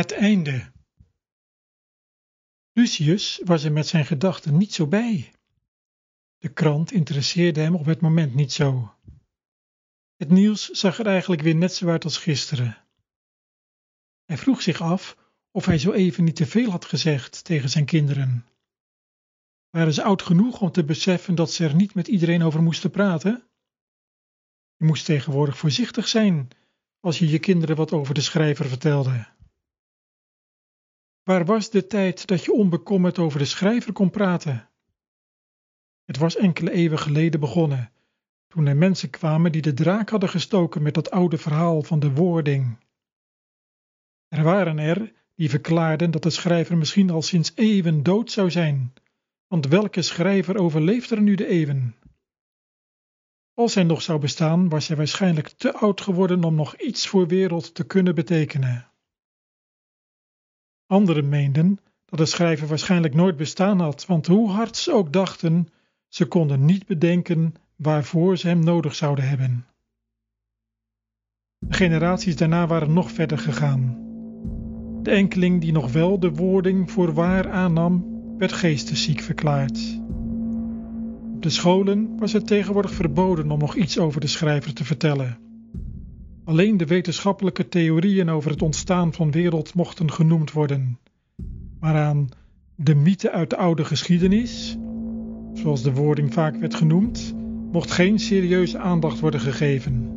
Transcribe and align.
Het 0.00 0.12
einde. 0.12 0.72
Lucius 2.72 3.40
was 3.44 3.64
er 3.64 3.72
met 3.72 3.86
zijn 3.86 4.06
gedachten 4.06 4.56
niet 4.56 4.74
zo 4.74 4.86
bij. 4.86 5.32
De 6.38 6.48
krant 6.48 6.92
interesseerde 6.92 7.60
hem 7.60 7.74
op 7.74 7.86
het 7.86 8.00
moment 8.00 8.34
niet 8.34 8.52
zo. 8.52 8.94
Het 10.16 10.30
nieuws 10.30 10.68
zag 10.68 10.98
er 10.98 11.06
eigenlijk 11.06 11.42
weer 11.42 11.54
net 11.54 11.74
zo 11.74 11.88
uit 11.88 12.04
als 12.04 12.18
gisteren. 12.18 12.76
Hij 14.24 14.36
vroeg 14.38 14.62
zich 14.62 14.80
af 14.80 15.16
of 15.50 15.64
hij 15.64 15.78
zo 15.78 15.92
even 15.92 16.24
niet 16.24 16.36
te 16.36 16.46
veel 16.46 16.70
had 16.70 16.84
gezegd 16.84 17.44
tegen 17.44 17.70
zijn 17.70 17.84
kinderen. 17.84 18.46
Waren 19.70 19.94
ze 19.94 20.02
oud 20.02 20.22
genoeg 20.22 20.60
om 20.60 20.70
te 20.70 20.84
beseffen 20.84 21.34
dat 21.34 21.52
ze 21.52 21.64
er 21.64 21.74
niet 21.74 21.94
met 21.94 22.08
iedereen 22.08 22.42
over 22.42 22.62
moesten 22.62 22.90
praten? 22.90 23.48
Je 24.76 24.84
moest 24.84 25.04
tegenwoordig 25.04 25.58
voorzichtig 25.58 26.08
zijn 26.08 26.48
als 27.00 27.18
je 27.18 27.28
je 27.28 27.38
kinderen 27.38 27.76
wat 27.76 27.92
over 27.92 28.14
de 28.14 28.20
schrijver 28.20 28.68
vertelde. 28.68 29.38
Waar 31.30 31.44
was 31.44 31.70
de 31.70 31.86
tijd 31.86 32.26
dat 32.26 32.44
je 32.44 32.52
onbekommerd 32.52 33.18
over 33.18 33.38
de 33.38 33.44
schrijver 33.44 33.92
kon 33.92 34.10
praten? 34.10 34.68
Het 36.04 36.16
was 36.16 36.36
enkele 36.36 36.70
eeuwen 36.70 36.98
geleden 36.98 37.40
begonnen, 37.40 37.92
toen 38.48 38.66
er 38.66 38.76
mensen 38.76 39.10
kwamen 39.10 39.52
die 39.52 39.62
de 39.62 39.74
draak 39.74 40.08
hadden 40.10 40.28
gestoken 40.28 40.82
met 40.82 40.94
dat 40.94 41.10
oude 41.10 41.38
verhaal 41.38 41.82
van 41.82 42.00
de 42.00 42.12
woording. 42.12 42.78
Er 44.28 44.42
waren 44.42 44.78
er 44.78 45.12
die 45.34 45.50
verklaarden 45.50 46.10
dat 46.10 46.22
de 46.22 46.30
schrijver 46.30 46.76
misschien 46.76 47.10
al 47.10 47.22
sinds 47.22 47.52
eeuwen 47.54 48.02
dood 48.02 48.30
zou 48.30 48.50
zijn, 48.50 48.92
want 49.46 49.66
welke 49.66 50.02
schrijver 50.02 50.58
overleeft 50.58 51.10
er 51.10 51.20
nu 51.20 51.34
de 51.34 51.46
eeuwen? 51.46 51.96
Als 53.54 53.74
hij 53.74 53.84
nog 53.84 54.02
zou 54.02 54.20
bestaan, 54.20 54.68
was 54.68 54.88
hij 54.88 54.96
waarschijnlijk 54.96 55.48
te 55.48 55.72
oud 55.72 56.00
geworden 56.00 56.44
om 56.44 56.54
nog 56.54 56.76
iets 56.76 57.08
voor 57.08 57.26
wereld 57.26 57.74
te 57.74 57.84
kunnen 57.84 58.14
betekenen. 58.14 58.89
Anderen 60.90 61.28
meenden 61.28 61.78
dat 62.04 62.18
de 62.18 62.26
schrijver 62.26 62.68
waarschijnlijk 62.68 63.14
nooit 63.14 63.36
bestaan 63.36 63.80
had, 63.80 64.06
want 64.06 64.26
hoe 64.26 64.50
hard 64.50 64.76
ze 64.76 64.92
ook 64.92 65.12
dachten, 65.12 65.68
ze 66.08 66.26
konden 66.26 66.64
niet 66.64 66.86
bedenken 66.86 67.54
waarvoor 67.76 68.36
ze 68.36 68.48
hem 68.48 68.64
nodig 68.64 68.94
zouden 68.94 69.28
hebben. 69.28 69.66
Generaties 71.68 72.36
daarna 72.36 72.66
waren 72.66 72.92
nog 72.92 73.10
verder 73.10 73.38
gegaan. 73.38 73.98
De 75.02 75.10
enkeling 75.10 75.60
die 75.60 75.72
nog 75.72 75.92
wel 75.92 76.18
de 76.18 76.30
woording 76.30 76.90
voor 76.90 77.14
waar 77.14 77.50
aannam, 77.50 78.04
werd 78.38 78.52
geestesziek 78.52 79.20
verklaard. 79.20 80.00
Op 81.34 81.42
de 81.42 81.50
scholen 81.50 82.18
was 82.18 82.32
het 82.32 82.46
tegenwoordig 82.46 82.92
verboden 82.92 83.50
om 83.50 83.58
nog 83.58 83.76
iets 83.76 83.98
over 83.98 84.20
de 84.20 84.26
schrijver 84.26 84.74
te 84.74 84.84
vertellen. 84.84 85.49
Alleen 86.50 86.76
de 86.76 86.86
wetenschappelijke 86.86 87.68
theorieën 87.68 88.28
over 88.28 88.50
het 88.50 88.62
ontstaan 88.62 89.12
van 89.12 89.30
wereld 89.30 89.74
mochten 89.74 90.12
genoemd 90.12 90.52
worden, 90.52 90.98
maar 91.80 91.94
aan 91.94 92.28
de 92.74 92.94
mythe 92.94 93.30
uit 93.30 93.50
de 93.50 93.56
oude 93.56 93.84
geschiedenis, 93.84 94.76
zoals 95.52 95.82
de 95.82 95.92
wording 95.92 96.32
vaak 96.32 96.56
werd 96.56 96.74
genoemd, 96.74 97.34
mocht 97.72 97.90
geen 97.90 98.18
serieuze 98.18 98.78
aandacht 98.78 99.20
worden 99.20 99.40
gegeven. 99.40 100.08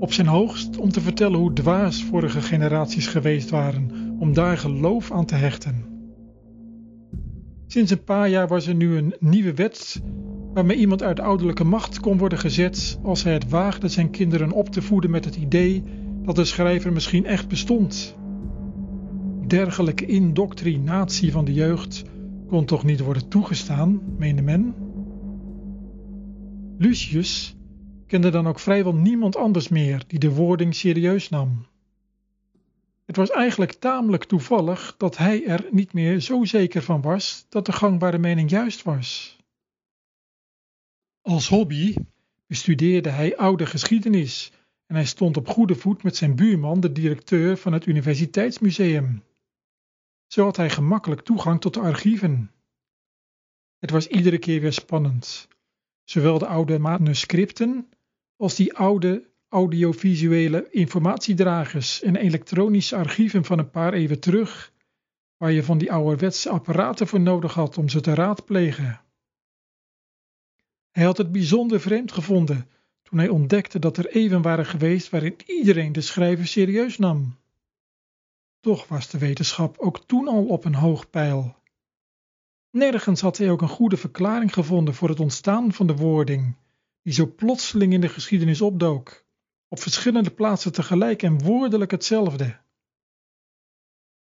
Op 0.00 0.12
zijn 0.12 0.26
hoogst 0.26 0.78
om 0.78 0.90
te 0.92 1.00
vertellen 1.00 1.38
hoe 1.38 1.52
dwaas 1.52 2.04
vorige 2.04 2.40
generaties 2.40 3.06
geweest 3.06 3.50
waren, 3.50 4.16
om 4.18 4.34
daar 4.34 4.58
geloof 4.58 5.12
aan 5.12 5.26
te 5.26 5.34
hechten. 5.34 5.84
Sinds 7.66 7.90
een 7.90 8.04
paar 8.04 8.28
jaar 8.28 8.48
was 8.48 8.66
er 8.66 8.74
nu 8.74 8.96
een 8.96 9.14
nieuwe 9.18 9.54
wet 9.54 10.02
waarmee 10.54 10.76
iemand 10.76 11.02
uit 11.02 11.20
ouderlijke 11.20 11.64
macht 11.64 12.00
kon 12.00 12.18
worden 12.18 12.38
gezet 12.38 12.98
als 13.02 13.22
hij 13.22 13.32
het 13.32 13.48
waagde 13.48 13.88
zijn 13.88 14.10
kinderen 14.10 14.52
op 14.52 14.68
te 14.68 14.82
voeden 14.82 15.10
met 15.10 15.24
het 15.24 15.36
idee 15.36 15.84
dat 16.22 16.36
de 16.36 16.44
schrijver 16.44 16.92
misschien 16.92 17.26
echt 17.26 17.48
bestond. 17.48 18.16
Dergelijke 19.46 20.06
indoctrinatie 20.06 21.32
van 21.32 21.44
de 21.44 21.52
jeugd 21.52 22.02
kon 22.48 22.64
toch 22.64 22.84
niet 22.84 23.00
worden 23.00 23.28
toegestaan, 23.28 24.00
meende 24.18 24.42
men? 24.42 24.74
Lucius 26.78 27.56
kende 28.06 28.30
dan 28.30 28.46
ook 28.46 28.58
vrijwel 28.58 28.94
niemand 28.94 29.36
anders 29.36 29.68
meer 29.68 30.04
die 30.06 30.18
de 30.18 30.30
wording 30.30 30.74
serieus 30.74 31.28
nam. 31.28 31.66
Het 33.06 33.16
was 33.16 33.30
eigenlijk 33.30 33.72
tamelijk 33.72 34.24
toevallig 34.24 34.94
dat 34.98 35.16
hij 35.16 35.46
er 35.46 35.66
niet 35.70 35.92
meer 35.92 36.20
zo 36.20 36.44
zeker 36.44 36.82
van 36.82 37.00
was 37.00 37.46
dat 37.48 37.66
de 37.66 37.72
gangbare 37.72 38.18
mening 38.18 38.50
juist 38.50 38.82
was. 38.82 39.39
Als 41.30 41.48
hobby 41.48 41.94
bestudeerde 42.46 43.08
hij 43.08 43.36
oude 43.36 43.66
geschiedenis 43.66 44.52
en 44.86 44.94
hij 44.94 45.04
stond 45.04 45.36
op 45.36 45.48
goede 45.48 45.74
voet 45.74 46.02
met 46.02 46.16
zijn 46.16 46.36
buurman, 46.36 46.80
de 46.80 46.92
directeur 46.92 47.56
van 47.56 47.72
het 47.72 47.86
Universiteitsmuseum. 47.86 49.22
Zo 50.26 50.44
had 50.44 50.56
hij 50.56 50.70
gemakkelijk 50.70 51.20
toegang 51.20 51.60
tot 51.60 51.74
de 51.74 51.80
archieven. 51.80 52.50
Het 53.78 53.90
was 53.90 54.06
iedere 54.06 54.38
keer 54.38 54.60
weer 54.60 54.72
spannend. 54.72 55.48
Zowel 56.04 56.38
de 56.38 56.46
oude 56.46 56.78
manuscripten 56.78 57.88
als 58.36 58.54
die 58.54 58.74
oude 58.74 59.30
audiovisuele 59.48 60.70
informatiedragers 60.70 62.02
en 62.02 62.16
elektronische 62.16 62.96
archieven 62.96 63.44
van 63.44 63.58
een 63.58 63.70
paar 63.70 63.92
eeuwen 63.92 64.20
terug, 64.20 64.72
waar 65.36 65.52
je 65.52 65.62
van 65.62 65.78
die 65.78 65.92
ouderwetse 65.92 66.48
apparaten 66.48 67.06
voor 67.06 67.20
nodig 67.20 67.54
had 67.54 67.78
om 67.78 67.88
ze 67.88 68.00
te 68.00 68.14
raadplegen. 68.14 69.00
Hij 70.90 71.04
had 71.04 71.16
het 71.16 71.32
bijzonder 71.32 71.80
vreemd 71.80 72.12
gevonden 72.12 72.70
toen 73.02 73.18
hij 73.18 73.28
ontdekte 73.28 73.78
dat 73.78 73.96
er 73.96 74.06
eeuwen 74.06 74.42
waren 74.42 74.66
geweest 74.66 75.10
waarin 75.10 75.36
iedereen 75.46 75.92
de 75.92 76.00
schrijver 76.00 76.46
serieus 76.46 76.98
nam. 76.98 77.38
Toch 78.60 78.88
was 78.88 79.10
de 79.10 79.18
wetenschap 79.18 79.78
ook 79.78 80.06
toen 80.06 80.28
al 80.28 80.46
op 80.46 80.64
een 80.64 80.74
hoog 80.74 81.10
pijl. 81.10 81.56
Nergens 82.70 83.20
had 83.20 83.38
hij 83.38 83.50
ook 83.50 83.62
een 83.62 83.68
goede 83.68 83.96
verklaring 83.96 84.52
gevonden 84.52 84.94
voor 84.94 85.08
het 85.08 85.20
ontstaan 85.20 85.72
van 85.72 85.86
de 85.86 85.96
wording, 85.96 86.56
die 87.02 87.12
zo 87.12 87.32
plotseling 87.36 87.92
in 87.92 88.00
de 88.00 88.08
geschiedenis 88.08 88.60
opdook, 88.60 89.24
op 89.68 89.80
verschillende 89.80 90.30
plaatsen 90.30 90.72
tegelijk 90.72 91.22
en 91.22 91.42
woordelijk 91.42 91.90
hetzelfde. 91.90 92.58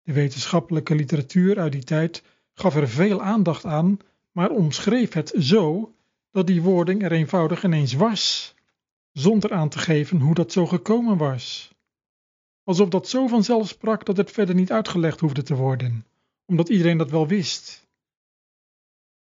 De 0.02 0.14
wetenschappelijke 0.14 0.96
literatuur 0.96 1.60
uit 1.60 1.72
die 1.72 1.84
tijd 1.84 2.24
gaf 2.54 2.76
er 2.76 2.90
veel 2.90 3.22
aandacht 3.22 3.66
aan, 3.66 3.98
maar 4.32 4.50
omschreef 4.50 5.14
het 5.14 5.34
zo 5.38 5.96
dat 6.32 6.48
die 6.48 6.62
wording 6.62 7.04
er 7.04 7.12
eenvoudig 7.12 7.64
ineens 7.64 7.94
was, 7.94 8.54
zonder 9.12 9.54
aan 9.54 9.70
te 9.70 9.80
geven 9.80 10.20
hoe 10.20 10.34
dat 10.34 10.52
zo 10.52 10.66
gekomen 10.66 11.18
was. 11.18 11.74
Alsof 12.64 12.90
dat 12.90 13.08
zo 13.08 13.28
vanzelf 13.28 13.68
sprak 13.68 14.06
dat 14.06 14.18
het 14.18 14.32
verder 14.32 14.56
niet 14.56 14.72
uitgelegd 14.72 15.20
hoefde 15.20 15.44
te 15.44 15.56
worden, 15.56 16.06
omdat 16.46 16.70
iedereen 16.70 16.98
dat 16.98 17.12
wel 17.12 17.28
wist. 17.28 17.88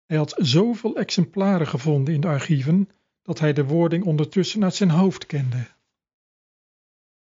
Hij 0.06 0.16
had 0.16 0.34
zoveel 0.36 0.96
exemplaren 0.96 1.66
gevonden 1.66 2.14
in 2.14 2.20
de 2.20 2.26
archieven 2.26 2.88
dat 3.22 3.38
hij 3.38 3.52
de 3.52 3.64
wording 3.64 4.04
ondertussen 4.04 4.64
uit 4.64 4.74
zijn 4.74 4.90
hoofd 4.90 5.26
kende. 5.26 5.66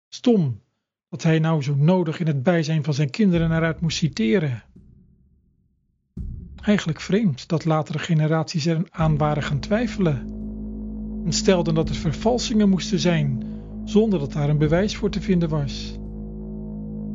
Stom 0.09 0.61
dat 1.09 1.23
hij 1.23 1.39
nou 1.39 1.63
zo 1.63 1.75
nodig 1.75 2.21
in 2.21 2.27
het 2.27 2.43
bijzijn 2.43 2.85
van 2.85 2.95
zijn 2.95 3.11
kinderen 3.11 3.53
eruit 3.53 3.81
moest 3.81 3.97
citeren. 3.97 4.65
Eigenlijk 6.65 7.01
vreemd 7.01 7.49
dat 7.49 7.65
latere 7.65 7.99
generaties 7.99 8.67
er 8.67 8.89
aan 8.91 9.17
waren 9.17 9.43
gaan 9.43 9.59
twijfelen 9.59 10.27
en 11.25 11.33
stelden 11.33 11.75
dat 11.75 11.89
het 11.89 11.97
vervalsingen 11.97 12.69
moesten 12.69 12.99
zijn 12.99 13.43
zonder 13.85 14.19
dat 14.19 14.33
daar 14.33 14.49
een 14.49 14.59
bewijs 14.59 14.97
voor 14.97 15.11
te 15.11 15.21
vinden 15.21 15.49
was. 15.49 15.99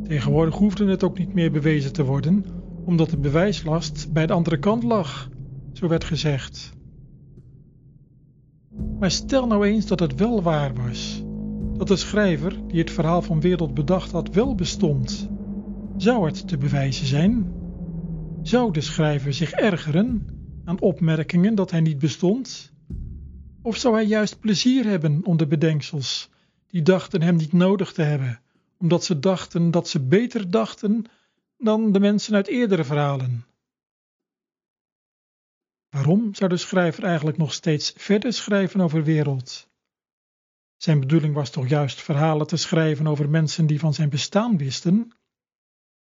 Tegenwoordig 0.03 0.55
hoefde 0.55 0.85
het 0.85 1.03
ook 1.03 1.17
niet 1.17 1.33
meer 1.33 1.51
bewezen 1.51 1.93
te 1.93 2.03
worden, 2.03 2.45
omdat 2.85 3.09
de 3.09 3.17
bewijslast 3.17 4.13
bij 4.13 4.25
de 4.25 4.33
andere 4.33 4.59
kant 4.59 4.83
lag, 4.83 5.29
zo 5.73 5.87
werd 5.87 6.03
gezegd. 6.03 6.73
Maar 8.99 9.11
stel 9.11 9.47
nou 9.47 9.65
eens 9.65 9.85
dat 9.85 9.99
het 9.99 10.15
wel 10.15 10.41
waar 10.41 10.73
was, 10.73 11.23
dat 11.77 11.87
de 11.87 11.95
schrijver 11.95 12.55
die 12.67 12.79
het 12.79 12.91
verhaal 12.91 13.21
van 13.21 13.41
wereld 13.41 13.73
bedacht 13.73 14.11
had 14.11 14.33
wel 14.33 14.55
bestond. 14.55 15.29
Zou 15.97 16.25
het 16.25 16.47
te 16.47 16.57
bewijzen 16.57 17.05
zijn? 17.05 17.53
Zou 18.49 18.71
de 18.71 18.81
schrijver 18.81 19.33
zich 19.33 19.51
ergeren 19.51 20.27
aan 20.65 20.79
opmerkingen 20.79 21.55
dat 21.55 21.71
hij 21.71 21.79
niet 21.79 21.99
bestond? 21.99 22.71
Of 23.61 23.77
zou 23.77 23.93
hij 23.93 24.05
juist 24.05 24.39
plezier 24.39 24.85
hebben 24.85 25.25
om 25.25 25.37
de 25.37 25.47
bedenksels 25.47 26.29
die 26.67 26.81
dachten 26.81 27.21
hem 27.21 27.35
niet 27.35 27.53
nodig 27.53 27.93
te 27.93 28.01
hebben, 28.01 28.41
omdat 28.77 29.03
ze 29.03 29.19
dachten 29.19 29.71
dat 29.71 29.87
ze 29.87 29.99
beter 29.99 30.51
dachten 30.51 31.05
dan 31.57 31.91
de 31.91 31.99
mensen 31.99 32.35
uit 32.35 32.47
eerdere 32.47 32.83
verhalen? 32.83 33.45
Waarom 35.89 36.35
zou 36.35 36.49
de 36.49 36.57
schrijver 36.57 37.03
eigenlijk 37.03 37.37
nog 37.37 37.53
steeds 37.53 37.93
verder 37.97 38.33
schrijven 38.33 38.81
over 38.81 39.03
wereld? 39.03 39.67
Zijn 40.77 40.99
bedoeling 40.99 41.33
was 41.33 41.49
toch 41.49 41.67
juist 41.67 42.01
verhalen 42.01 42.47
te 42.47 42.57
schrijven 42.57 43.07
over 43.07 43.29
mensen 43.29 43.65
die 43.65 43.79
van 43.79 43.93
zijn 43.93 44.09
bestaan 44.09 44.57
wisten? 44.57 45.11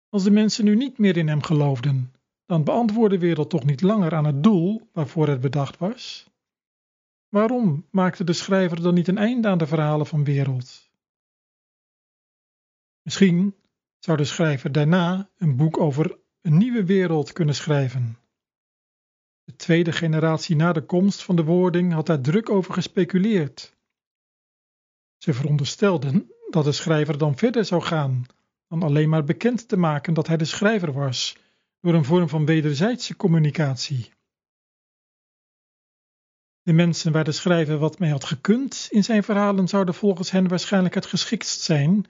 Als 0.10 0.24
de 0.24 0.32
mensen 0.32 0.66
nu 0.66 0.76
niet 0.76 0.98
meer 0.98 1.18
in 1.18 1.28
hem 1.28 1.44
geloofden, 1.44 2.12
dan 2.52 2.64
beantwoordde 2.64 3.18
de 3.18 3.26
wereld 3.26 3.50
toch 3.50 3.66
niet 3.66 3.82
langer 3.82 4.16
aan 4.16 4.26
het 4.26 4.44
doel 4.44 4.90
waarvoor 4.94 5.28
het 5.28 5.42
bedacht 5.42 5.78
was? 5.78 6.30
Waarom 7.30 7.88
maakte 7.92 8.24
de 8.24 8.34
schrijver 8.34 8.82
dan 8.82 8.94
niet 8.94 9.08
een 9.08 9.18
einde 9.18 9.48
aan 9.48 9.58
de 9.58 9.68
verhalen 9.68 10.06
van 10.06 10.24
wereld? 10.24 10.90
Misschien 13.02 13.56
zou 14.00 14.18
de 14.18 14.24
schrijver 14.24 14.72
daarna 14.72 15.30
een 15.38 15.56
boek 15.56 15.78
over 15.78 16.18
een 16.42 16.58
nieuwe 16.58 16.86
wereld 16.86 17.34
kunnen 17.34 17.56
schrijven. 17.56 18.18
De 19.44 19.56
tweede 19.56 19.92
generatie 19.92 20.56
na 20.56 20.74
de 20.74 20.86
komst 20.86 21.24
van 21.24 21.36
de 21.36 21.44
wording 21.44 21.94
had 21.94 22.06
daar 22.06 22.22
druk 22.22 22.50
over 22.50 22.74
gespeculeerd. 22.74 23.76
Ze 25.18 25.34
veronderstelden 25.34 26.32
dat 26.50 26.64
de 26.64 26.72
schrijver 26.72 27.18
dan 27.18 27.38
verder 27.38 27.66
zou 27.66 27.82
gaan 27.82 28.26
dan 28.68 28.84
alleen 28.84 29.10
maar 29.10 29.24
bekend 29.24 29.68
te 29.68 29.78
maken 29.78 30.14
dat 30.14 30.28
hij 30.28 30.38
de 30.38 30.46
schrijver 30.46 30.92
was 30.92 31.36
door 31.82 31.94
een 31.94 32.06
vorm 32.06 32.30
van 32.30 32.46
wederzijdse 32.46 33.16
communicatie. 33.16 34.12
De 36.62 36.74
mensen 36.74 37.12
waar 37.12 37.24
de 37.24 37.32
schrijver 37.32 37.78
wat 37.78 38.00
mee 38.00 38.12
had 38.12 38.24
gekund 38.24 38.88
in 38.90 39.04
zijn 39.04 39.24
verhalen 39.24 39.68
zouden 39.68 39.94
volgens 39.94 40.32
hen 40.32 40.48
waarschijnlijk 40.48 40.94
het 40.96 41.06
geschiktst 41.06 41.62
zijn 41.62 42.06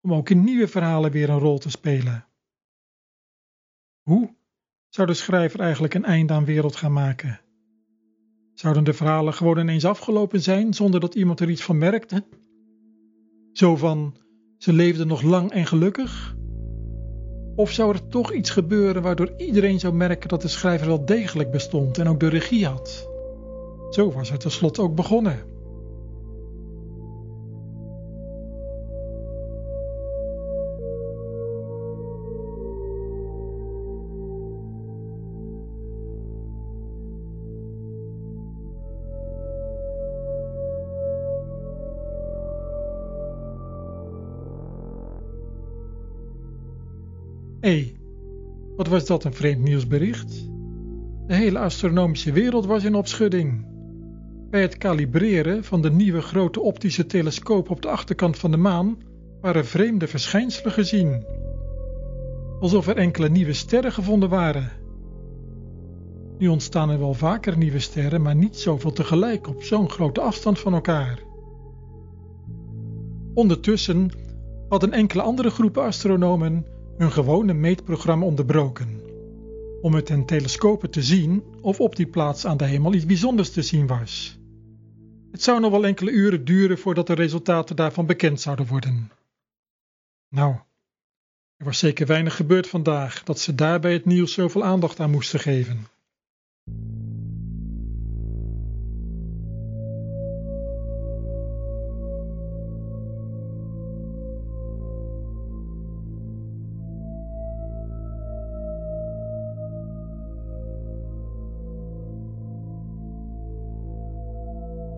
om 0.00 0.14
ook 0.14 0.30
in 0.30 0.44
nieuwe 0.44 0.68
verhalen 0.68 1.10
weer 1.10 1.30
een 1.30 1.38
rol 1.38 1.58
te 1.58 1.70
spelen. 1.70 2.26
Hoe 4.02 4.34
zou 4.88 5.06
de 5.06 5.14
schrijver 5.14 5.60
eigenlijk 5.60 5.94
een 5.94 6.04
einde 6.04 6.32
aan 6.32 6.44
wereld 6.44 6.76
gaan 6.76 6.92
maken? 6.92 7.40
Zouden 8.54 8.84
de 8.84 8.92
verhalen 8.92 9.34
gewoon 9.34 9.58
ineens 9.58 9.84
afgelopen 9.84 10.42
zijn 10.42 10.74
zonder 10.74 11.00
dat 11.00 11.14
iemand 11.14 11.40
er 11.40 11.50
iets 11.50 11.62
van 11.62 11.78
merkte? 11.78 12.24
Zo 13.52 13.76
van, 13.76 14.16
ze 14.58 14.72
leefden 14.72 15.06
nog 15.06 15.22
lang 15.22 15.50
en 15.50 15.66
gelukkig? 15.66 16.33
Of 17.56 17.70
zou 17.70 17.92
er 17.92 18.08
toch 18.08 18.32
iets 18.32 18.50
gebeuren 18.50 19.02
waardoor 19.02 19.32
iedereen 19.36 19.80
zou 19.80 19.94
merken 19.94 20.28
dat 20.28 20.42
de 20.42 20.48
schrijver 20.48 20.86
wel 20.86 21.04
degelijk 21.04 21.50
bestond 21.50 21.98
en 21.98 22.08
ook 22.08 22.20
de 22.20 22.28
regie 22.28 22.66
had? 22.66 23.08
Zo 23.90 24.12
was 24.12 24.30
het 24.30 24.40
tenslotte 24.40 24.82
ook 24.82 24.94
begonnen. 24.94 25.53
Hé, 47.64 47.96
wat 48.76 48.88
was 48.88 49.06
dat 49.06 49.24
een 49.24 49.34
vreemd 49.34 49.62
nieuwsbericht? 49.62 50.48
De 51.26 51.34
hele 51.34 51.58
astronomische 51.58 52.32
wereld 52.32 52.66
was 52.66 52.84
in 52.84 52.94
opschudding. 52.94 53.66
Bij 54.50 54.60
het 54.60 54.78
kalibreren 54.78 55.64
van 55.64 55.82
de 55.82 55.90
nieuwe 55.90 56.20
grote 56.22 56.60
optische 56.60 57.06
telescoop 57.06 57.70
op 57.70 57.82
de 57.82 57.88
achterkant 57.88 58.38
van 58.38 58.50
de 58.50 58.56
maan 58.56 58.98
waren 59.40 59.66
vreemde 59.66 60.06
verschijnselen 60.06 60.72
gezien. 60.72 61.24
Alsof 62.60 62.86
er 62.86 62.96
enkele 62.96 63.28
nieuwe 63.28 63.52
sterren 63.52 63.92
gevonden 63.92 64.28
waren. 64.28 64.70
Nu 66.38 66.48
ontstaan 66.48 66.90
er 66.90 66.98
wel 66.98 67.14
vaker 67.14 67.58
nieuwe 67.58 67.78
sterren, 67.78 68.22
maar 68.22 68.36
niet 68.36 68.56
zoveel 68.56 68.92
tegelijk 68.92 69.48
op 69.48 69.62
zo'n 69.62 69.90
grote 69.90 70.20
afstand 70.20 70.58
van 70.58 70.74
elkaar. 70.74 71.22
Ondertussen 73.34 74.10
hadden 74.68 74.92
enkele 74.92 75.22
andere 75.22 75.50
groepen 75.50 75.82
astronomen 75.82 76.73
hun 76.96 77.12
gewone 77.12 77.52
meetprogramma 77.52 78.24
onderbroken, 78.24 79.00
om 79.82 79.92
met 79.92 80.08
hun 80.08 80.26
telescopen 80.26 80.90
te 80.90 81.02
zien 81.02 81.42
of 81.60 81.80
op 81.80 81.96
die 81.96 82.06
plaats 82.06 82.46
aan 82.46 82.56
de 82.56 82.64
hemel 82.64 82.94
iets 82.94 83.06
bijzonders 83.06 83.50
te 83.50 83.62
zien 83.62 83.86
was. 83.86 84.38
Het 85.30 85.42
zou 85.42 85.60
nog 85.60 85.70
wel 85.70 85.86
enkele 85.86 86.10
uren 86.10 86.44
duren 86.44 86.78
voordat 86.78 87.06
de 87.06 87.14
resultaten 87.14 87.76
daarvan 87.76 88.06
bekend 88.06 88.40
zouden 88.40 88.66
worden. 88.66 89.10
Nou, 90.28 90.54
er 91.56 91.64
was 91.64 91.78
zeker 91.78 92.06
weinig 92.06 92.36
gebeurd 92.36 92.68
vandaag 92.68 93.22
dat 93.22 93.38
ze 93.38 93.54
daarbij 93.54 93.92
het 93.92 94.04
nieuws 94.04 94.32
zoveel 94.32 94.64
aandacht 94.64 95.00
aan 95.00 95.10
moesten 95.10 95.40
geven. 95.40 95.86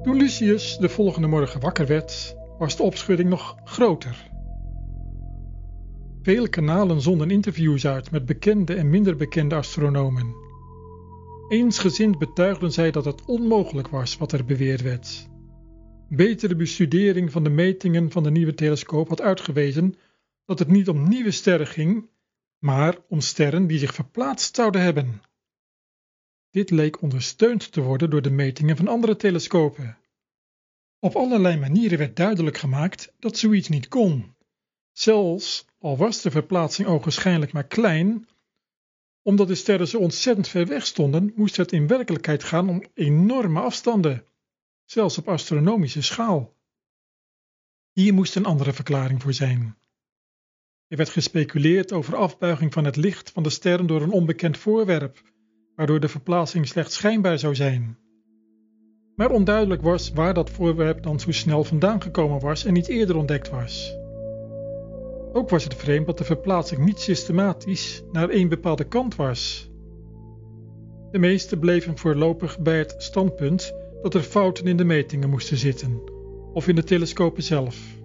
Toen 0.07 0.17
Lucius 0.17 0.77
de 0.77 0.89
volgende 0.89 1.29
morgen 1.29 1.61
wakker 1.61 1.87
werd, 1.87 2.37
was 2.59 2.77
de 2.77 2.83
opschudding 2.83 3.29
nog 3.29 3.57
groter. 3.65 4.31
Vele 6.23 6.49
kanalen 6.49 7.01
zonden 7.01 7.31
interviews 7.31 7.87
uit 7.87 8.11
met 8.11 8.27
bekende 8.27 8.75
en 8.75 8.91
minder 8.91 9.17
bekende 9.17 9.55
astronomen. 9.55 10.35
Eensgezind 11.49 12.19
betuigden 12.19 12.73
zij 12.73 12.91
dat 12.91 13.05
het 13.05 13.25
onmogelijk 13.25 13.89
was 13.89 14.17
wat 14.17 14.33
er 14.33 14.45
beweerd 14.45 14.83
werd. 14.83 15.29
Betere 16.09 16.57
bestudering 16.57 17.33
van 17.33 17.45
de 17.45 17.51
metingen 17.51 18.11
van 18.11 18.23
de 18.23 18.31
nieuwe 18.31 18.55
telescoop 18.55 19.09
had 19.09 19.21
uitgewezen 19.21 19.95
dat 20.45 20.59
het 20.59 20.69
niet 20.69 20.89
om 20.89 21.09
nieuwe 21.09 21.31
sterren 21.31 21.67
ging, 21.67 22.09
maar 22.59 22.99
om 23.09 23.21
sterren 23.21 23.67
die 23.67 23.79
zich 23.79 23.95
verplaatst 23.95 24.57
zouden 24.57 24.83
hebben. 24.83 25.21
Dit 26.57 26.71
leek 26.71 27.03
ondersteund 27.03 27.73
te 27.73 27.81
worden 27.81 28.11
door 28.11 28.23
de 28.23 28.31
metingen 28.31 28.77
van 28.77 28.89
andere 28.89 29.17
telescopen. 29.17 29.99
Op 30.99 31.17
allerlei 31.17 31.57
manieren 31.57 31.99
werd 31.99 32.17
duidelijk 32.17 32.57
gemaakt 32.57 33.13
dat 33.19 33.37
zoiets 33.37 33.69
niet 33.69 33.89
kon. 33.89 34.35
Zelfs 34.93 35.67
al 35.79 35.97
was 35.97 36.23
de 36.23 36.31
verplaatsing 36.31 36.89
ogenschijnlijk 36.89 37.53
maar 37.53 37.67
klein, 37.67 38.29
omdat 39.23 39.49
de 39.49 39.55
sterren 39.55 39.89
zo 39.89 39.99
ontzettend 39.99 40.49
ver 40.49 40.67
weg 40.67 40.87
stonden, 40.87 41.33
moest 41.35 41.57
het 41.57 41.73
in 41.73 41.87
werkelijkheid 41.87 42.45
gaan 42.45 42.69
om 42.69 42.85
enorme 42.95 43.61
afstanden, 43.61 44.25
zelfs 44.85 45.19
op 45.19 45.29
astronomische 45.29 46.03
schaal. 46.03 46.55
Hier 47.93 48.15
moest 48.15 48.37
een 48.37 48.47
andere 48.47 48.73
verklaring 48.73 49.23
voor 49.23 49.33
zijn. 49.33 49.77
Er 50.87 50.97
werd 50.97 51.11
gespeculeerd 51.11 51.93
over 51.93 52.17
afbuiging 52.17 52.73
van 52.73 52.85
het 52.85 52.97
licht 52.97 53.31
van 53.31 53.43
de 53.43 53.51
sterren 53.51 53.87
door 53.87 54.03
een 54.03 54.11
onbekend 54.11 54.59
voorwerp, 54.59 55.35
waardoor 55.77 56.01
de 56.01 56.09
verplaatsing 56.09 56.69
slechts 56.69 56.95
schijnbaar 56.95 57.39
zou 57.39 57.55
zijn. 57.55 57.99
Maar 59.17 59.31
onduidelijk 59.31 59.83
was 59.83 60.13
waar 60.13 60.35
dat 60.35 60.51
voorwerp 60.51 61.03
dan 61.03 61.21
zo 61.21 61.33
snel 61.33 61.65
vandaan 61.65 62.03
gekomen 62.03 62.41
was 62.41 62.65
en 62.65 62.73
niet 62.73 62.89
eerder 62.89 63.17
ontdekt 63.17 63.51
was. 63.51 63.97
Ook 65.33 65.51
was 65.51 65.65
het 65.65 65.75
vreemd 65.75 66.07
dat 66.07 66.19
de 66.19 66.25
verplaatsing 66.25 66.85
niet 66.85 67.01
systematisch 67.01 68.03
naar 68.13 68.29
één 68.29 68.49
bepaalde 68.49 68.85
kant 68.85 69.17
was. 69.17 69.71
De 71.11 71.19
meesten 71.19 71.59
bleven 71.59 71.99
voorlopig 71.99 72.59
bij 72.59 72.79
het 72.79 72.95
standpunt 72.99 73.75
dat 74.03 74.15
er 74.15 74.23
fouten 74.23 74.67
in 74.67 74.77
de 74.77 74.85
metingen 74.85 75.31
moesten 75.31 75.57
zitten, 75.57 76.01
of 76.53 76.69
in 76.69 76.75
de 76.75 76.85
telescopen 76.85 77.43
zelf. 77.43 77.96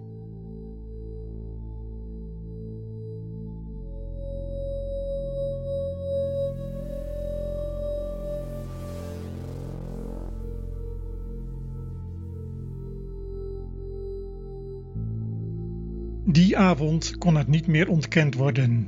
Die 16.52 16.60
avond 16.60 17.18
kon 17.18 17.36
het 17.36 17.48
niet 17.48 17.66
meer 17.66 17.88
ontkend 17.88 18.34
worden. 18.34 18.86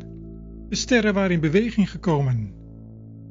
De 0.69 0.77
sterren 0.77 1.15
waren 1.15 1.31
in 1.31 1.41
beweging 1.41 1.91
gekomen. 1.91 2.55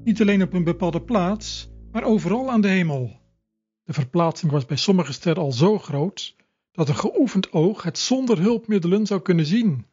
Niet 0.04 0.22
alleen 0.22 0.42
op 0.42 0.54
een 0.54 0.64
bepaalde 0.64 1.02
plaats, 1.02 1.70
maar 1.92 2.04
overal 2.04 2.52
aan 2.52 2.62
de 2.62 2.68
hemel. 2.68 3.20
De 3.84 3.94
verplaatsing 3.94 4.52
was 4.52 4.66
bij 4.66 4.78
sommige 4.78 5.14
sterren 5.14 5.44
al 5.44 5.52
zo 5.52 5.80
groot 5.80 6.36
dat 6.72 6.90
een 6.90 6.96
geoefend 6.96 7.52
oog 7.52 7.84
het 7.84 7.98
zonder 7.98 8.40
hulpmiddelen 8.40 9.06
zou 9.06 9.22
kunnen 9.22 9.46
zien. 9.46 9.86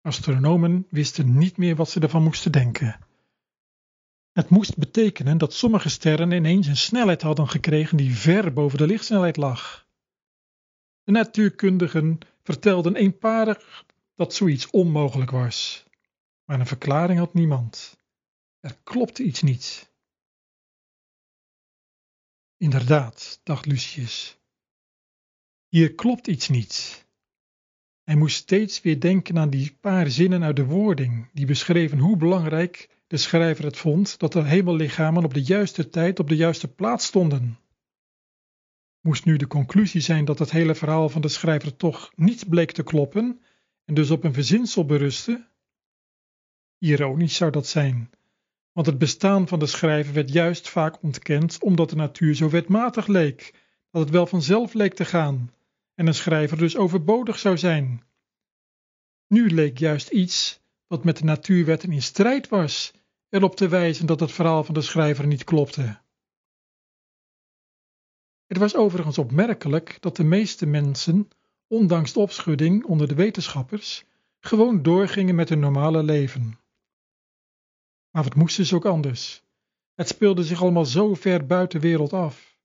Astronomen 0.00 0.86
wisten 0.90 1.38
niet 1.38 1.56
meer 1.56 1.76
wat 1.76 1.90
ze 1.90 2.00
ervan 2.00 2.22
moesten 2.22 2.52
denken. 2.52 2.98
Het 4.32 4.48
moest 4.48 4.76
betekenen 4.76 5.38
dat 5.38 5.54
sommige 5.54 5.88
sterren 5.88 6.30
ineens 6.30 6.66
een 6.66 6.76
snelheid 6.76 7.22
hadden 7.22 7.48
gekregen 7.48 7.96
die 7.96 8.14
ver 8.14 8.52
boven 8.52 8.78
de 8.78 8.86
lichtsnelheid 8.86 9.36
lag. 9.36 9.86
De 11.04 11.12
natuurkundigen 11.12 12.18
vertelden 12.46 12.96
eenparig 12.96 13.84
dat 14.14 14.34
zoiets 14.34 14.70
onmogelijk 14.70 15.30
was. 15.30 15.84
Maar 16.44 16.60
een 16.60 16.66
verklaring 16.66 17.18
had 17.18 17.34
niemand. 17.34 17.98
Er 18.60 18.76
klopte 18.84 19.22
iets 19.22 19.42
niet. 19.42 19.90
Inderdaad, 22.56 23.40
dacht 23.42 23.66
Lucius. 23.66 24.38
Hier 25.68 25.94
klopt 25.94 26.26
iets 26.26 26.48
niet. 26.48 27.06
Hij 28.04 28.16
moest 28.16 28.36
steeds 28.36 28.80
weer 28.80 29.00
denken 29.00 29.38
aan 29.38 29.50
die 29.50 29.76
paar 29.80 30.10
zinnen 30.10 30.42
uit 30.42 30.56
de 30.56 30.64
wording, 30.64 31.30
die 31.32 31.46
beschreven 31.46 31.98
hoe 31.98 32.16
belangrijk 32.16 32.88
de 33.06 33.16
schrijver 33.16 33.64
het 33.64 33.76
vond 33.76 34.18
dat 34.18 34.32
de 34.32 34.42
hemellichamen 34.42 35.24
op 35.24 35.34
de 35.34 35.42
juiste 35.42 35.88
tijd 35.88 36.18
op 36.18 36.28
de 36.28 36.36
juiste 36.36 36.68
plaats 36.68 37.06
stonden. 37.06 37.58
Moest 39.06 39.24
nu 39.24 39.36
de 39.36 39.46
conclusie 39.46 40.00
zijn 40.00 40.24
dat 40.24 40.38
het 40.38 40.50
hele 40.50 40.74
verhaal 40.74 41.08
van 41.08 41.20
de 41.20 41.28
schrijver 41.28 41.76
toch 41.76 42.12
niet 42.14 42.48
bleek 42.48 42.72
te 42.72 42.82
kloppen 42.82 43.40
en 43.84 43.94
dus 43.94 44.10
op 44.10 44.24
een 44.24 44.32
verzinsel 44.32 44.84
berustte? 44.86 45.46
Ironisch 46.78 47.36
zou 47.36 47.50
dat 47.50 47.66
zijn, 47.66 48.10
want 48.72 48.86
het 48.86 48.98
bestaan 48.98 49.48
van 49.48 49.58
de 49.58 49.66
schrijver 49.66 50.14
werd 50.14 50.32
juist 50.32 50.68
vaak 50.68 51.02
ontkend 51.02 51.62
omdat 51.62 51.90
de 51.90 51.96
natuur 51.96 52.34
zo 52.34 52.48
wetmatig 52.48 53.06
leek, 53.06 53.54
dat 53.90 54.02
het 54.02 54.10
wel 54.10 54.26
vanzelf 54.26 54.74
leek 54.74 54.94
te 54.94 55.04
gaan 55.04 55.52
en 55.94 56.06
een 56.06 56.14
schrijver 56.14 56.58
dus 56.58 56.76
overbodig 56.76 57.38
zou 57.38 57.58
zijn. 57.58 58.02
Nu 59.28 59.50
leek 59.50 59.78
juist 59.78 60.08
iets 60.08 60.60
wat 60.86 61.04
met 61.04 61.16
de 61.16 61.24
natuurwetten 61.24 61.92
in 61.92 62.02
strijd 62.02 62.48
was, 62.48 62.92
erop 63.28 63.56
te 63.56 63.68
wijzen 63.68 64.06
dat 64.06 64.20
het 64.20 64.32
verhaal 64.32 64.64
van 64.64 64.74
de 64.74 64.82
schrijver 64.82 65.26
niet 65.26 65.44
klopte. 65.44 66.04
Het 68.46 68.58
was 68.58 68.74
overigens 68.74 69.18
opmerkelijk 69.18 69.96
dat 70.00 70.16
de 70.16 70.24
meeste 70.24 70.66
mensen, 70.66 71.28
ondanks 71.66 72.12
de 72.12 72.20
opschudding 72.20 72.84
onder 72.84 73.08
de 73.08 73.14
wetenschappers, 73.14 74.04
gewoon 74.40 74.82
doorgingen 74.82 75.34
met 75.34 75.48
hun 75.48 75.58
normale 75.58 76.02
leven. 76.02 76.58
Maar 78.10 78.22
wat 78.22 78.34
moesten 78.34 78.66
ze 78.66 78.74
ook 78.74 78.84
anders? 78.84 79.42
Het 79.94 80.08
speelde 80.08 80.44
zich 80.44 80.62
allemaal 80.62 80.84
zo 80.84 81.14
ver 81.14 81.46
buiten 81.46 81.80
wereld 81.80 82.12
af. 82.12 82.58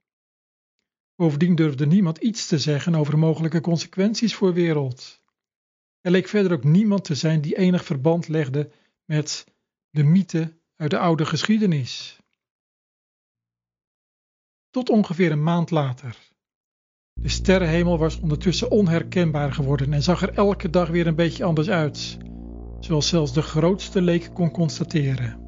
Bovendien 1.16 1.56
durfde 1.56 1.86
niemand 1.86 2.18
iets 2.18 2.48
te 2.48 2.60
zeggen 2.60 2.96
over 2.96 3.18
mogelijke 3.18 3.62
consequenties 3.62 4.36
voor 4.36 4.54
wereld. 4.54 5.22
Er 6.02 6.12
leek 6.12 6.28
verder 6.28 6.52
ook 6.52 6.64
niemand 6.64 7.04
te 7.04 7.16
zijn 7.16 7.42
die 7.42 7.58
enig 7.58 7.86
verband 7.86 8.28
legde 8.28 8.72
met 9.06 9.46
de 9.90 10.04
mythe 10.04 10.54
uit 10.76 10.90
de 10.90 11.00
oude 11.00 11.26
geschiedenis. 11.26 12.20
Tot 14.72 14.90
ongeveer 14.90 15.32
een 15.32 15.44
maand 15.44 15.72
later. 15.72 16.18
De 17.14 17.30
sterrenhemel 17.30 17.98
was 17.98 18.20
ondertussen 18.20 18.72
onherkenbaar 18.72 19.54
geworden 19.54 19.94
en 19.94 20.04
zag 20.04 20.22
er 20.22 20.34
elke 20.34 20.70
dag 20.70 20.90
weer 20.90 21.08
een 21.08 21.16
beetje 21.16 21.44
anders 21.44 21.70
uit, 21.70 22.18
zoals 22.80 23.08
zelfs 23.08 23.34
de 23.34 23.42
grootste 23.42 24.02
leek 24.02 24.30
kon 24.34 24.52
constateren. 24.52 25.40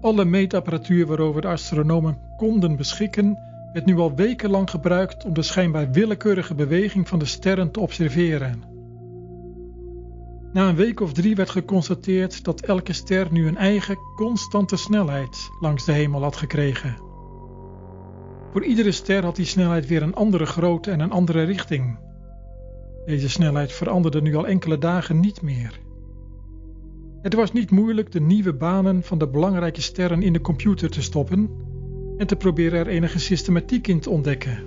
Alle 0.00 0.24
meetapparatuur 0.24 1.06
waarover 1.06 1.40
de 1.40 1.48
astronomen 1.48 2.18
konden 2.36 2.76
beschikken, 2.76 3.38
werd 3.72 3.86
nu 3.86 3.98
al 3.98 4.14
wekenlang 4.14 4.70
gebruikt 4.70 5.24
om 5.24 5.34
de 5.34 5.42
schijnbaar 5.42 5.90
willekeurige 5.90 6.54
beweging 6.54 7.08
van 7.08 7.18
de 7.18 7.24
sterren 7.24 7.70
te 7.70 7.80
observeren. 7.80 8.62
Na 10.52 10.68
een 10.68 10.76
week 10.76 11.00
of 11.00 11.12
drie 11.12 11.34
werd 11.34 11.50
geconstateerd 11.50 12.44
dat 12.44 12.60
elke 12.60 12.92
ster 12.92 13.32
nu 13.32 13.46
een 13.46 13.56
eigen 13.56 13.98
constante 14.16 14.76
snelheid 14.76 15.50
langs 15.60 15.84
de 15.84 15.92
hemel 15.92 16.22
had 16.22 16.36
gekregen. 16.36 17.03
Voor 18.54 18.64
iedere 18.64 18.92
ster 18.92 19.24
had 19.24 19.36
die 19.36 19.44
snelheid 19.44 19.86
weer 19.86 20.02
een 20.02 20.14
andere 20.14 20.46
grootte 20.46 20.90
en 20.90 21.00
een 21.00 21.10
andere 21.10 21.42
richting. 21.42 21.98
Deze 23.06 23.28
snelheid 23.28 23.72
veranderde 23.72 24.22
nu 24.22 24.34
al 24.34 24.46
enkele 24.46 24.78
dagen 24.78 25.20
niet 25.20 25.42
meer. 25.42 25.80
Het 27.22 27.34
was 27.34 27.52
niet 27.52 27.70
moeilijk 27.70 28.12
de 28.12 28.20
nieuwe 28.20 28.52
banen 28.52 29.02
van 29.02 29.18
de 29.18 29.28
belangrijke 29.28 29.80
sterren 29.80 30.22
in 30.22 30.32
de 30.32 30.40
computer 30.40 30.90
te 30.90 31.02
stoppen 31.02 31.50
en 32.16 32.26
te 32.26 32.36
proberen 32.36 32.78
er 32.78 32.86
enige 32.86 33.18
systematiek 33.18 33.86
in 33.86 34.00
te 34.00 34.10
ontdekken. 34.10 34.58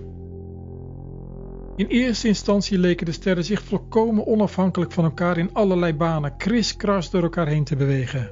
In 1.75 1.87
eerste 1.87 2.27
instantie 2.27 2.77
leken 2.77 3.05
de 3.05 3.11
sterren 3.11 3.45
zich 3.45 3.63
volkomen 3.63 4.27
onafhankelijk 4.27 4.91
van 4.91 5.03
elkaar 5.03 5.37
in 5.37 5.53
allerlei 5.53 5.93
banen 5.93 6.37
kriskras 6.37 7.09
door 7.09 7.23
elkaar 7.23 7.47
heen 7.47 7.63
te 7.63 7.75
bewegen. 7.75 8.31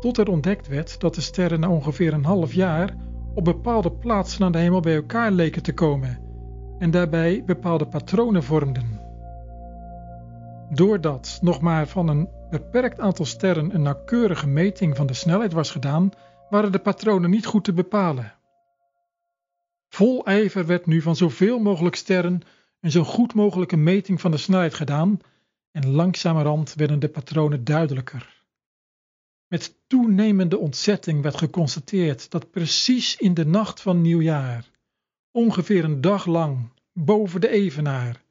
Tot 0.00 0.18
er 0.18 0.28
ontdekt 0.28 0.68
werd 0.68 1.00
dat 1.00 1.14
de 1.14 1.20
sterren 1.20 1.60
na 1.60 1.70
ongeveer 1.70 2.12
een 2.12 2.24
half 2.24 2.52
jaar 2.52 3.04
op 3.36 3.44
bepaalde 3.44 3.92
plaatsen 3.92 4.44
aan 4.44 4.52
de 4.52 4.58
hemel 4.58 4.80
bij 4.80 4.94
elkaar 4.94 5.30
leken 5.30 5.62
te 5.62 5.74
komen 5.74 6.18
en 6.78 6.90
daarbij 6.90 7.42
bepaalde 7.44 7.86
patronen 7.86 8.42
vormden. 8.42 9.00
Doordat 10.70 11.38
nog 11.42 11.60
maar 11.60 11.86
van 11.86 12.08
een 12.08 12.28
beperkt 12.50 13.00
aantal 13.00 13.24
sterren 13.24 13.74
een 13.74 13.82
nauwkeurige 13.82 14.46
meting 14.46 14.96
van 14.96 15.06
de 15.06 15.14
snelheid 15.14 15.52
was 15.52 15.70
gedaan, 15.70 16.10
waren 16.48 16.72
de 16.72 16.78
patronen 16.78 17.30
niet 17.30 17.46
goed 17.46 17.64
te 17.64 17.72
bepalen. 17.72 18.34
Vol 19.88 20.24
ijver 20.24 20.66
werd 20.66 20.86
nu 20.86 21.00
van 21.00 21.16
zoveel 21.16 21.58
mogelijk 21.58 21.96
sterren 21.96 22.40
een 22.80 22.90
zo 22.90 23.04
goed 23.04 23.34
mogelijke 23.34 23.76
meting 23.76 24.20
van 24.20 24.30
de 24.30 24.36
snelheid 24.36 24.74
gedaan 24.74 25.18
en 25.72 25.90
langzamerhand 25.90 26.74
werden 26.74 26.98
de 26.98 27.08
patronen 27.08 27.64
duidelijker. 27.64 28.35
Met 29.48 29.78
toenemende 29.86 30.58
ontzetting 30.58 31.22
werd 31.22 31.36
geconstateerd 31.36 32.30
dat 32.30 32.50
precies 32.50 33.16
in 33.16 33.34
de 33.34 33.46
nacht 33.46 33.80
van 33.80 34.00
nieuwjaar, 34.00 34.70
ongeveer 35.30 35.84
een 35.84 36.00
dag 36.00 36.26
lang 36.26 36.72
boven 36.92 37.40
de 37.40 37.48
evenaar, 37.48 38.24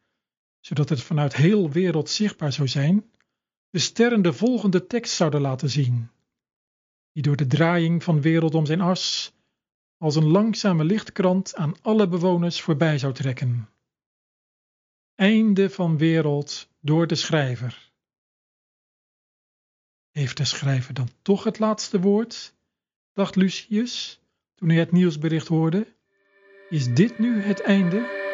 zodat 0.59 0.89
het 0.89 1.01
vanuit 1.01 1.35
heel 1.35 1.71
wereld 1.71 2.09
zichtbaar 2.09 2.53
zou 2.53 2.67
zijn, 2.67 3.11
de 3.69 3.79
sterren 3.79 4.21
de 4.21 4.33
volgende 4.33 4.87
tekst 4.87 5.13
zouden 5.13 5.41
laten 5.41 5.69
zien, 5.69 6.09
die 7.11 7.23
door 7.23 7.35
de 7.35 7.47
draaiing 7.47 8.03
van 8.03 8.21
wereld 8.21 8.55
om 8.55 8.65
zijn 8.65 8.81
as 8.81 9.33
als 9.97 10.15
een 10.15 10.27
langzame 10.27 10.83
lichtkrant 10.83 11.55
aan 11.55 11.81
alle 11.81 12.07
bewoners 12.07 12.61
voorbij 12.61 12.97
zou 12.97 13.13
trekken. 13.13 13.69
Einde 15.15 15.69
van 15.69 15.97
wereld 15.97 16.69
door 16.79 17.07
de 17.07 17.15
schrijver. 17.15 17.93
Heeft 20.15 20.37
de 20.37 20.45
schrijver 20.45 20.93
dan 20.93 21.09
toch 21.21 21.43
het 21.43 21.59
laatste 21.59 21.99
woord? 21.99 22.53
dacht 23.13 23.35
Lucius 23.35 24.19
toen 24.55 24.69
hij 24.69 24.77
het 24.77 24.91
nieuwsbericht 24.91 25.47
hoorde. 25.47 25.87
Is 26.69 26.93
dit 26.93 27.19
nu 27.19 27.41
het 27.41 27.61
einde? 27.61 28.24